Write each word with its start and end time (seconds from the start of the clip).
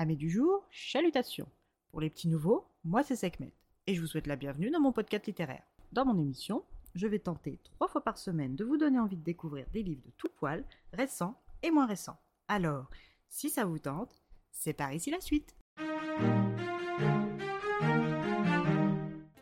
Amis 0.00 0.16
du 0.16 0.30
jour, 0.30 0.64
chalutations. 0.70 1.48
Pour 1.90 2.00
les 2.00 2.08
petits 2.08 2.28
nouveaux, 2.28 2.68
moi 2.84 3.02
c'est 3.02 3.16
Sekhmet 3.16 3.52
et 3.88 3.96
je 3.96 4.00
vous 4.00 4.06
souhaite 4.06 4.28
la 4.28 4.36
bienvenue 4.36 4.70
dans 4.70 4.78
mon 4.78 4.92
podcast 4.92 5.26
littéraire. 5.26 5.64
Dans 5.90 6.04
mon 6.04 6.16
émission, 6.16 6.62
je 6.94 7.08
vais 7.08 7.18
tenter 7.18 7.58
trois 7.64 7.88
fois 7.88 8.04
par 8.04 8.16
semaine 8.16 8.54
de 8.54 8.64
vous 8.64 8.76
donner 8.76 9.00
envie 9.00 9.16
de 9.16 9.24
découvrir 9.24 9.66
des 9.72 9.82
livres 9.82 10.04
de 10.06 10.12
tout 10.16 10.28
poil, 10.36 10.64
récents 10.92 11.34
et 11.64 11.72
moins 11.72 11.86
récents. 11.86 12.16
Alors, 12.46 12.88
si 13.28 13.50
ça 13.50 13.64
vous 13.64 13.80
tente, 13.80 14.22
c'est 14.52 14.72
par 14.72 14.92
ici 14.92 15.10
la 15.10 15.20
suite. 15.20 15.56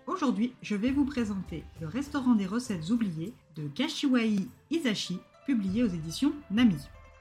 Aujourd'hui, 0.07 0.55
je 0.63 0.75
vais 0.75 0.91
vous 0.91 1.05
présenter 1.05 1.65
Le 1.83 1.87
restaurant 1.87 2.35
des 2.35 2.47
recettes 2.47 2.89
oubliées 2.89 3.35
de 3.57 3.69
Kashiwai 3.69 4.49
Isashi, 4.71 5.19
publié 5.45 5.83
aux 5.83 5.89
éditions 5.89 6.33
Nami. 6.51 6.79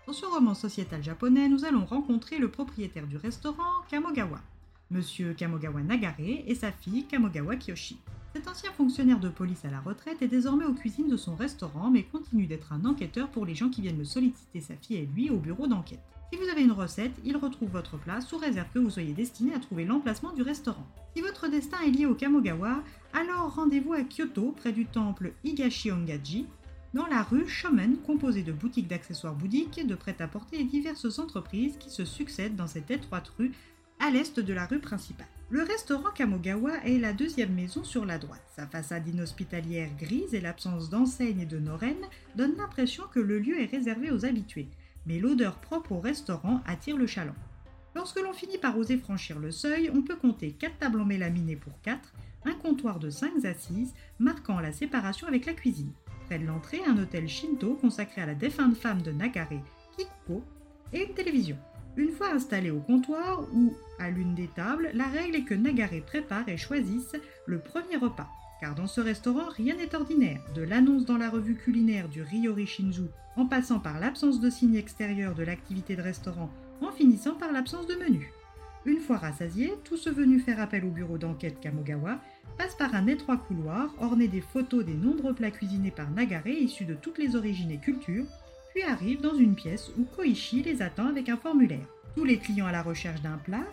Dans 0.07 0.13
ce 0.13 0.25
roman 0.27 0.53
sociétal 0.53 1.03
japonais, 1.03 1.49
nous 1.49 1.65
allons 1.65 1.83
rencontrer 1.83 2.37
le 2.37 2.51
propriétaire 2.51 3.07
du 3.07 3.17
restaurant 3.17 3.81
Kamogawa, 3.89 4.39
Monsieur 4.91 5.33
Kamogawa 5.33 5.81
Nagare 5.81 6.43
et 6.45 6.53
sa 6.53 6.71
fille 6.71 7.05
Kamogawa 7.05 7.55
Kiyoshi. 7.55 7.97
Cet 8.35 8.47
ancien 8.47 8.71
fonctionnaire 8.71 9.19
de 9.19 9.29
police 9.29 9.65
à 9.65 9.71
la 9.71 9.79
retraite 9.79 10.21
est 10.21 10.27
désormais 10.27 10.65
aux 10.65 10.73
cuisines 10.73 11.09
de 11.09 11.17
son 11.17 11.35
restaurant, 11.35 11.89
mais 11.89 12.03
continue 12.03 12.45
d'être 12.45 12.71
un 12.71 12.85
enquêteur 12.85 13.29
pour 13.29 13.47
les 13.47 13.55
gens 13.55 13.69
qui 13.69 13.81
viennent 13.81 13.97
le 13.97 14.05
solliciter 14.05 14.61
sa 14.61 14.75
fille 14.75 14.97
et 14.97 15.09
lui 15.15 15.31
au 15.31 15.37
bureau 15.37 15.65
d'enquête. 15.65 16.03
Si 16.31 16.37
vous 16.37 16.49
avez 16.49 16.61
une 16.61 16.71
recette, 16.71 17.13
il 17.23 17.37
retrouve 17.37 17.69
votre 17.69 17.97
plat 17.97 18.21
sous 18.21 18.37
réserve 18.37 18.67
que 18.71 18.79
vous 18.79 18.91
soyez 18.91 19.13
destiné 19.13 19.55
à 19.55 19.59
trouver 19.59 19.85
l'emplacement 19.85 20.33
du 20.33 20.43
restaurant. 20.43 20.85
Si 21.15 21.21
votre 21.23 21.47
destin 21.47 21.77
est 21.83 21.89
lié 21.91 22.05
au 22.05 22.13
Kamogawa, 22.13 22.83
alors 23.13 23.55
rendez-vous 23.55 23.93
à 23.93 24.03
Kyoto, 24.03 24.53
près 24.55 24.71
du 24.71 24.85
temple 24.85 25.33
Higashi 25.43 25.91
Ongaji, 25.91 26.45
dans 26.95 27.07
la 27.07 27.23
rue 27.23 27.45
Shomen, 27.45 27.97
composée 27.97 28.41
de 28.41 28.53
boutiques 28.53 28.87
d'accessoires 28.87 29.35
bouddhiques, 29.35 29.85
de 29.85 29.95
prêt-à-porter 29.95 30.61
et 30.61 30.63
diverses 30.63 31.19
entreprises 31.19 31.75
qui 31.77 31.89
se 31.89 32.05
succèdent 32.05 32.55
dans 32.55 32.67
cette 32.67 32.89
étroite 32.89 33.33
rue 33.37 33.51
à 33.99 34.09
l'est 34.11 34.39
de 34.39 34.53
la 34.53 34.65
rue 34.65 34.79
principale. 34.79 35.27
Le 35.49 35.61
restaurant 35.61 36.11
Kamogawa 36.15 36.77
est 36.85 36.97
la 36.97 37.11
deuxième 37.11 37.53
maison 37.53 37.83
sur 37.83 38.05
la 38.05 38.17
droite. 38.17 38.47
Sa 38.55 38.65
façade 38.65 39.05
inhospitalière 39.09 39.89
grise 39.99 40.33
et 40.33 40.39
l'absence 40.39 40.89
d'enseignes 40.89 41.41
et 41.41 41.45
de 41.45 41.59
norennes 41.59 42.07
donnent 42.37 42.55
l'impression 42.55 43.03
que 43.13 43.19
le 43.19 43.39
lieu 43.39 43.59
est 43.59 43.69
réservé 43.69 44.09
aux 44.09 44.23
habitués. 44.23 44.69
Mais 45.05 45.19
l'odeur 45.19 45.57
propre 45.57 45.91
au 45.91 45.99
restaurant 45.99 46.61
attire 46.65 46.95
le 46.95 47.07
chaland. 47.07 47.35
Lorsque 47.93 48.21
l'on 48.21 48.33
finit 48.33 48.57
par 48.57 48.77
oser 48.77 48.97
franchir 48.97 49.37
le 49.37 49.51
seuil, 49.51 49.91
on 49.93 50.01
peut 50.01 50.15
compter 50.15 50.51
4 50.51 50.77
tables 50.77 51.01
en 51.01 51.05
mélamine 51.05 51.57
pour 51.57 51.73
4, 51.81 52.13
un 52.45 52.53
comptoir 52.53 52.99
de 52.99 53.09
5 53.09 53.43
assises 53.43 53.93
marquant 54.17 54.61
la 54.61 54.71
séparation 54.71 55.27
avec 55.27 55.45
la 55.45 55.53
cuisine. 55.53 55.91
Près 56.27 56.39
de 56.39 56.45
l'entrée, 56.45 56.81
un 56.87 56.97
hôtel 56.97 57.27
Shinto 57.27 57.75
consacré 57.75 58.21
à 58.21 58.25
la 58.25 58.33
défunte 58.33 58.75
femme 58.75 59.01
de 59.01 59.11
Nagare, 59.11 59.61
Kikuko, 59.95 60.43
et 60.91 61.03
une 61.05 61.13
télévision. 61.13 61.57
Une 61.97 62.11
fois 62.11 62.31
installé 62.31 62.71
au 62.71 62.79
comptoir 62.79 63.43
ou 63.53 63.73
à 63.99 64.09
l'une 64.09 64.33
des 64.33 64.47
tables, 64.47 64.89
la 64.93 65.05
règle 65.05 65.35
est 65.35 65.43
que 65.43 65.53
Nagare 65.53 66.01
prépare 66.05 66.49
et 66.49 66.57
choisisse 66.57 67.15
le 67.45 67.59
premier 67.59 67.97
repas. 67.97 68.27
Car 68.59 68.73
dans 68.73 68.87
ce 68.87 69.01
restaurant, 69.01 69.49
rien 69.49 69.75
n'est 69.75 69.95
ordinaire. 69.95 70.41
De 70.55 70.63
l'annonce 70.63 71.05
dans 71.05 71.17
la 71.17 71.29
revue 71.29 71.55
culinaire 71.55 72.09
du 72.09 72.21
Ryori 72.21 72.65
Shinju, 72.65 73.05
en 73.35 73.45
passant 73.45 73.79
par 73.79 73.99
l'absence 73.99 74.39
de 74.39 74.49
signe 74.49 74.75
extérieur 74.75 75.35
de 75.35 75.43
l'activité 75.43 75.95
de 75.95 76.01
restaurant, 76.01 76.49
en 76.81 76.91
finissant 76.91 77.35
par 77.35 77.51
l'absence 77.51 77.85
de 77.85 77.95
menu. 77.95 78.31
Une 78.85 78.99
fois 78.99 79.17
rassasié, 79.17 79.73
tous 79.83 79.97
ceux 79.97 80.11
venus 80.11 80.43
faire 80.43 80.59
appel 80.59 80.85
au 80.85 80.91
bureau 80.91 81.17
d'enquête 81.17 81.59
Kamogawa 81.59 82.19
passent 82.65 82.73
par 82.73 82.95
un 82.95 83.05
étroit 83.05 83.37
couloir 83.37 83.93
orné 83.99 84.27
des 84.27 84.41
photos 84.41 84.83
des 84.83 84.95
nombreux 84.95 85.35
plats 85.35 85.51
cuisinés 85.51 85.91
par 85.91 86.09
Nagare 86.09 86.47
issus 86.47 86.85
de 86.85 86.95
toutes 86.95 87.19
les 87.19 87.35
origines 87.35 87.69
et 87.69 87.77
cultures, 87.77 88.25
puis 88.73 88.81
arrivent 88.81 89.21
dans 89.21 89.35
une 89.35 89.53
pièce 89.53 89.91
où 89.99 90.03
Koichi 90.03 90.63
les 90.63 90.81
attend 90.81 91.05
avec 91.05 91.29
un 91.29 91.37
formulaire. 91.37 91.85
Tous 92.15 92.23
les 92.23 92.39
clients 92.39 92.65
à 92.65 92.71
la 92.71 92.81
recherche 92.81 93.21
d'un 93.21 93.37
plat 93.37 93.67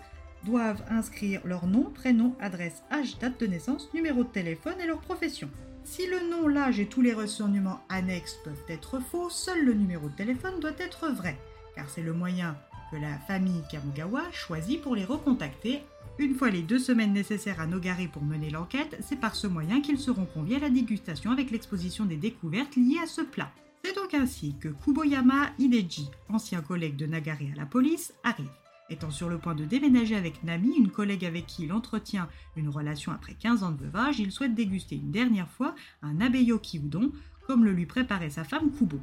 doivent 0.44 0.82
inscrire 0.90 1.40
leur 1.46 1.66
nom, 1.66 1.84
prénom, 1.84 2.36
adresse, 2.38 2.82
âge, 2.90 3.18
date 3.18 3.40
de 3.40 3.46
naissance, 3.46 3.88
numéro 3.94 4.24
de 4.24 4.28
téléphone 4.28 4.78
et 4.78 4.86
leur 4.86 5.00
profession. 5.00 5.48
Si 5.84 6.06
le 6.06 6.28
nom, 6.28 6.46
l'âge 6.46 6.78
et 6.78 6.86
tous 6.86 7.00
les 7.00 7.14
renseignements 7.14 7.80
annexes 7.88 8.36
peuvent 8.44 8.66
être 8.68 9.00
faux, 9.00 9.30
seul 9.30 9.64
le 9.64 9.72
numéro 9.72 10.10
de 10.10 10.16
téléphone 10.16 10.60
doit 10.60 10.70
être 10.78 11.08
vrai, 11.08 11.38
car 11.74 11.88
c'est 11.88 12.02
le 12.02 12.12
moyen 12.12 12.58
que 12.90 12.96
la 12.96 13.16
famille 13.26 13.62
Kamogawa 13.70 14.24
choisit 14.32 14.82
pour 14.82 14.94
les 14.94 15.06
recontacter. 15.06 15.80
Une 16.18 16.34
fois 16.34 16.50
les 16.50 16.62
deux 16.62 16.78
semaines 16.78 17.14
nécessaires 17.14 17.60
à 17.60 17.66
Nogare 17.66 18.08
pour 18.12 18.22
mener 18.22 18.50
l'enquête, 18.50 18.98
c'est 19.00 19.18
par 19.18 19.34
ce 19.34 19.46
moyen 19.46 19.80
qu'ils 19.80 19.98
seront 19.98 20.26
conviés 20.26 20.56
à 20.56 20.60
la 20.60 20.70
dégustation 20.70 21.30
avec 21.30 21.50
l'exposition 21.50 22.04
des 22.04 22.16
découvertes 22.16 22.76
liées 22.76 23.00
à 23.02 23.06
ce 23.06 23.22
plat. 23.22 23.50
C'est 23.82 23.96
donc 23.96 24.12
ainsi 24.12 24.54
que 24.60 24.68
Kuboyama 24.68 25.50
Hideji, 25.58 26.10
ancien 26.28 26.60
collègue 26.60 26.96
de 26.96 27.06
Nagare 27.06 27.38
à 27.52 27.56
la 27.56 27.66
police, 27.66 28.12
arrive. 28.24 28.50
Étant 28.90 29.10
sur 29.10 29.30
le 29.30 29.38
point 29.38 29.54
de 29.54 29.64
déménager 29.64 30.14
avec 30.14 30.44
Nami, 30.44 30.76
une 30.76 30.90
collègue 30.90 31.24
avec 31.24 31.46
qui 31.46 31.64
il 31.64 31.72
entretient 31.72 32.28
une 32.56 32.68
relation 32.68 33.10
après 33.10 33.34
15 33.34 33.62
ans 33.62 33.72
de 33.72 33.82
veuvage, 33.82 34.20
il 34.20 34.32
souhaite 34.32 34.54
déguster 34.54 34.96
une 34.96 35.10
dernière 35.10 35.48
fois 35.48 35.74
un 36.02 36.20
abeyoki 36.20 36.76
udon, 36.76 37.10
comme 37.46 37.64
le 37.64 37.72
lui 37.72 37.86
préparait 37.86 38.30
sa 38.30 38.44
femme 38.44 38.70
Kubo. 38.70 39.00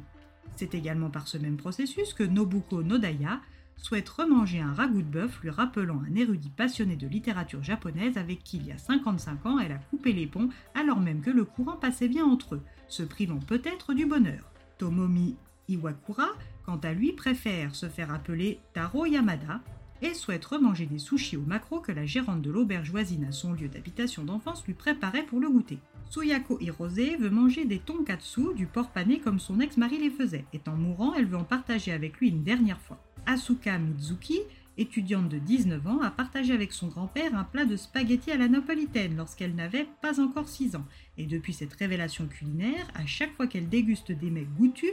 C'est 0.54 0.74
également 0.74 1.10
par 1.10 1.26
ce 1.26 1.38
même 1.38 1.56
processus 1.56 2.14
que 2.14 2.22
Nobuko 2.22 2.82
Nodaya 2.84 3.40
souhaite 3.80 4.08
remanger 4.08 4.60
un 4.60 4.72
ragoût 4.72 5.02
de 5.02 5.06
bœuf 5.06 5.40
lui 5.42 5.50
rappelant 5.50 6.02
un 6.08 6.14
érudit 6.14 6.50
passionné 6.50 6.96
de 6.96 7.06
littérature 7.06 7.62
japonaise 7.62 8.16
avec 8.16 8.42
qui 8.44 8.58
il 8.58 8.66
y 8.66 8.72
a 8.72 8.78
55 8.78 9.46
ans 9.46 9.58
elle 9.58 9.72
a 9.72 9.78
coupé 9.78 10.12
les 10.12 10.26
ponts 10.26 10.50
alors 10.74 11.00
même 11.00 11.20
que 11.20 11.30
le 11.30 11.44
courant 11.44 11.76
passait 11.76 12.08
bien 12.08 12.24
entre 12.24 12.56
eux, 12.56 12.62
se 12.88 13.02
privant 13.02 13.38
peut-être 13.38 13.94
du 13.94 14.06
bonheur. 14.06 14.50
Tomomi 14.78 15.36
Iwakura, 15.68 16.28
quant 16.64 16.78
à 16.78 16.92
lui, 16.92 17.12
préfère 17.12 17.74
se 17.74 17.88
faire 17.88 18.12
appeler 18.12 18.60
Taro 18.72 19.06
Yamada 19.06 19.60
et 20.02 20.14
souhaite 20.14 20.44
remanger 20.44 20.86
des 20.86 20.98
sushis 20.98 21.36
au 21.36 21.42
macro 21.42 21.80
que 21.80 21.92
la 21.92 22.06
gérante 22.06 22.42
de 22.42 22.50
l'auberge 22.50 22.90
voisine 22.90 23.24
à 23.24 23.32
son 23.32 23.52
lieu 23.52 23.68
d'habitation 23.68 24.24
d'enfance 24.24 24.64
lui 24.66 24.74
préparait 24.74 25.24
pour 25.24 25.40
le 25.40 25.50
goûter. 25.50 25.78
Suyako 26.08 26.58
Hirose 26.60 27.18
veut 27.18 27.30
manger 27.30 27.66
des 27.66 27.78
tonkatsu, 27.78 28.54
du 28.56 28.66
porc 28.66 28.90
pané 28.90 29.20
comme 29.20 29.38
son 29.38 29.60
ex-mari 29.60 29.98
les 29.98 30.10
faisait. 30.10 30.44
Étant 30.52 30.74
mourant, 30.74 31.14
elle 31.14 31.26
veut 31.26 31.36
en 31.36 31.44
partager 31.44 31.92
avec 31.92 32.18
lui 32.18 32.30
une 32.30 32.42
dernière 32.42 32.80
fois. 32.80 33.00
Asuka 33.30 33.78
Mizuki, 33.78 34.40
étudiante 34.76 35.28
de 35.28 35.38
19 35.38 35.86
ans, 35.86 36.00
a 36.00 36.10
partagé 36.10 36.52
avec 36.52 36.72
son 36.72 36.88
grand-père 36.88 37.32
un 37.36 37.44
plat 37.44 37.64
de 37.64 37.76
spaghettis 37.76 38.32
à 38.32 38.36
la 38.36 38.48
napolitaine 38.48 39.16
lorsqu'elle 39.16 39.54
n'avait 39.54 39.86
pas 40.02 40.20
encore 40.20 40.48
6 40.48 40.74
ans. 40.74 40.84
Et 41.16 41.26
depuis 41.26 41.52
cette 41.52 41.74
révélation 41.74 42.26
culinaire, 42.26 42.88
à 42.94 43.06
chaque 43.06 43.32
fois 43.36 43.46
qu'elle 43.46 43.68
déguste 43.68 44.10
des 44.10 44.30
mets 44.30 44.48
goûtus, 44.58 44.90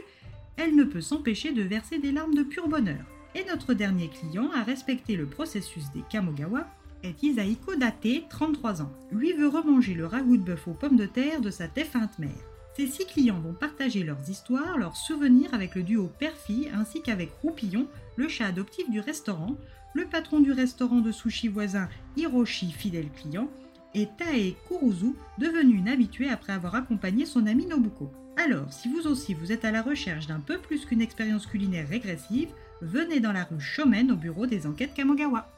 elle 0.56 0.76
ne 0.76 0.84
peut 0.84 1.00
s'empêcher 1.00 1.52
de 1.52 1.62
verser 1.62 1.98
des 1.98 2.12
larmes 2.12 2.34
de 2.34 2.44
pur 2.44 2.68
bonheur. 2.68 3.04
Et 3.34 3.44
notre 3.44 3.74
dernier 3.74 4.08
client 4.08 4.50
a 4.52 4.62
respecté 4.62 5.16
le 5.16 5.26
processus 5.26 5.90
des 5.92 6.02
Kamogawa 6.08 6.68
est 7.02 7.20
Isaiko 7.22 7.74
Date, 7.74 8.28
33 8.28 8.82
ans. 8.82 8.92
Lui 9.10 9.32
veut 9.32 9.48
remanger 9.48 9.94
le 9.94 10.06
ragoût 10.06 10.36
de 10.36 10.42
bœuf 10.42 10.68
aux 10.68 10.74
pommes 10.74 10.96
de 10.96 11.06
terre 11.06 11.40
de 11.40 11.50
sa 11.50 11.66
défunte 11.66 12.18
mère. 12.20 12.57
Ces 12.78 12.86
six 12.86 13.06
clients 13.06 13.40
vont 13.40 13.54
partager 13.54 14.04
leurs 14.04 14.30
histoires, 14.30 14.78
leurs 14.78 14.96
souvenirs 14.96 15.52
avec 15.52 15.74
le 15.74 15.82
duo 15.82 16.12
père-fille 16.20 16.70
ainsi 16.72 17.02
qu'avec 17.02 17.32
Roupillon, 17.42 17.88
le 18.14 18.28
chat 18.28 18.46
adoptif 18.46 18.88
du 18.88 19.00
restaurant, 19.00 19.56
le 19.94 20.04
patron 20.04 20.38
du 20.38 20.52
restaurant 20.52 21.00
de 21.00 21.10
sushi 21.10 21.48
voisin 21.48 21.88
Hiroshi, 22.16 22.70
fidèle 22.70 23.08
client, 23.10 23.48
et 23.94 24.06
Tae 24.16 24.54
Kuruzu, 24.68 25.16
devenu 25.38 25.74
une 25.74 25.88
habituée 25.88 26.28
après 26.28 26.52
avoir 26.52 26.76
accompagné 26.76 27.26
son 27.26 27.48
ami 27.48 27.66
Nobuko. 27.66 28.12
Alors, 28.36 28.72
si 28.72 28.88
vous 28.88 29.08
aussi 29.08 29.34
vous 29.34 29.50
êtes 29.50 29.64
à 29.64 29.72
la 29.72 29.82
recherche 29.82 30.28
d'un 30.28 30.38
peu 30.38 30.58
plus 30.58 30.84
qu'une 30.84 31.02
expérience 31.02 31.46
culinaire 31.46 31.88
régressive, 31.88 32.50
venez 32.80 33.18
dans 33.18 33.32
la 33.32 33.42
rue 33.42 33.58
Shomen 33.58 34.12
au 34.12 34.16
bureau 34.16 34.46
des 34.46 34.68
enquêtes 34.68 34.94
Kamogawa. 34.94 35.50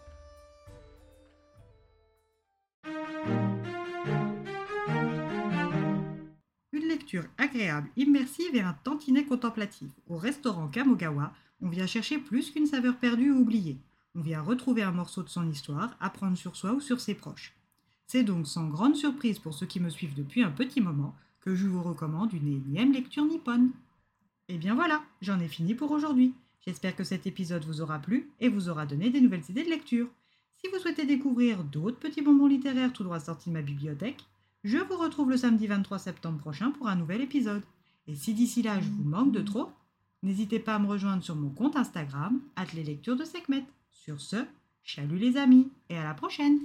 Agréable, 7.38 7.88
immersive 7.96 8.54
et 8.54 8.60
un 8.60 8.76
tantinet 8.84 9.24
contemplatif. 9.24 9.90
Au 10.08 10.16
restaurant 10.16 10.68
Kamogawa, 10.68 11.32
on 11.62 11.68
vient 11.68 11.86
chercher 11.86 12.18
plus 12.18 12.50
qu'une 12.50 12.66
saveur 12.66 12.96
perdue 12.96 13.32
ou 13.32 13.40
oubliée. 13.40 13.78
On 14.14 14.20
vient 14.20 14.42
retrouver 14.42 14.82
un 14.82 14.92
morceau 14.92 15.22
de 15.22 15.28
son 15.28 15.48
histoire, 15.48 15.96
apprendre 16.00 16.36
sur 16.36 16.56
soi 16.56 16.72
ou 16.72 16.80
sur 16.80 17.00
ses 17.00 17.14
proches. 17.14 17.52
C'est 18.06 18.24
donc 18.24 18.46
sans 18.46 18.68
grande 18.68 18.96
surprise 18.96 19.38
pour 19.38 19.54
ceux 19.54 19.66
qui 19.66 19.80
me 19.80 19.90
suivent 19.90 20.14
depuis 20.14 20.42
un 20.42 20.50
petit 20.50 20.80
moment 20.80 21.14
que 21.40 21.54
je 21.54 21.66
vous 21.66 21.82
recommande 21.82 22.32
une 22.32 22.48
énième 22.48 22.92
lecture 22.92 23.24
nippone. 23.24 23.70
Et 24.48 24.58
bien 24.58 24.74
voilà, 24.74 25.02
j'en 25.22 25.40
ai 25.40 25.48
fini 25.48 25.74
pour 25.74 25.90
aujourd'hui. 25.92 26.34
J'espère 26.66 26.96
que 26.96 27.04
cet 27.04 27.26
épisode 27.26 27.64
vous 27.64 27.80
aura 27.80 27.98
plu 27.98 28.28
et 28.40 28.48
vous 28.48 28.68
aura 28.68 28.84
donné 28.84 29.10
des 29.10 29.20
nouvelles 29.20 29.48
idées 29.48 29.64
de 29.64 29.70
lecture. 29.70 30.08
Si 30.56 30.70
vous 30.70 30.78
souhaitez 30.78 31.06
découvrir 31.06 31.64
d'autres 31.64 31.98
petits 31.98 32.20
bonbons 32.20 32.48
littéraires 32.48 32.92
tout 32.92 33.04
droit 33.04 33.20
sortis 33.20 33.48
de 33.48 33.54
ma 33.54 33.62
bibliothèque, 33.62 34.24
je 34.64 34.78
vous 34.78 34.96
retrouve 34.96 35.30
le 35.30 35.36
samedi 35.36 35.66
23 35.66 35.98
septembre 35.98 36.38
prochain 36.38 36.70
pour 36.70 36.88
un 36.88 36.96
nouvel 36.96 37.20
épisode. 37.20 37.62
Et 38.06 38.14
si 38.14 38.34
d'ici 38.34 38.62
là 38.62 38.80
je 38.80 38.88
vous 38.88 39.04
manque 39.04 39.32
de 39.32 39.40
trop, 39.40 39.70
n'hésitez 40.22 40.58
pas 40.58 40.74
à 40.74 40.78
me 40.78 40.86
rejoindre 40.86 41.22
sur 41.22 41.36
mon 41.36 41.50
compte 41.50 41.76
Instagram, 41.76 42.40
les 42.74 42.84
lectures 42.84 43.16
de 43.16 43.24
Sekhmet. 43.24 43.64
Sur 43.90 44.20
ce, 44.20 44.36
chalut 44.82 45.18
les 45.18 45.36
amis 45.36 45.70
et 45.88 45.96
à 45.96 46.04
la 46.04 46.14
prochaine! 46.14 46.58